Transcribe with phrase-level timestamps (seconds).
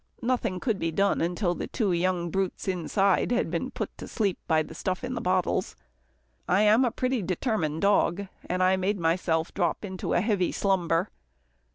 [0.23, 4.39] Nothing could be done till the two young brutes inside had been put to sleep
[4.47, 5.75] by the stuff in the bottles.
[6.49, 11.09] I am a pretty determined dog, and I made myself drop into a heavy slumber.